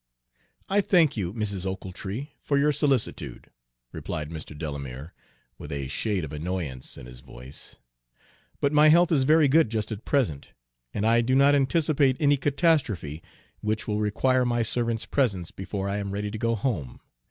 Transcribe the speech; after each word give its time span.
"I 0.67 0.81
thank 0.81 1.15
you, 1.15 1.31
Mrs. 1.31 1.63
Ochiltree, 1.63 2.29
for 2.41 2.57
your 2.57 2.71
solicitude," 2.71 3.51
replied 3.91 4.31
Mr. 4.31 4.57
Delamere, 4.57 5.13
with 5.59 5.71
a 5.71 5.87
shade 5.89 6.23
of 6.23 6.33
annoyance 6.33 6.97
in 6.97 7.05
his 7.05 7.19
voice, 7.19 7.75
"but 8.59 8.73
my 8.73 8.89
health 8.89 9.11
is 9.11 9.25
very 9.25 9.47
good 9.47 9.69
just 9.69 9.91
at 9.91 10.03
present, 10.03 10.53
and 10.91 11.05
I 11.05 11.21
do 11.21 11.35
not 11.35 11.53
anticipate 11.53 12.17
any 12.19 12.35
catastrophe 12.37 13.21
which 13.59 13.87
will 13.87 13.99
require 13.99 14.43
my 14.43 14.63
servant's 14.63 15.05
presence 15.05 15.51
before 15.51 15.87
I 15.87 15.97
am 15.97 16.09
ready 16.15 16.31
to 16.31 16.37
go 16.39 16.55
home. 16.55 16.99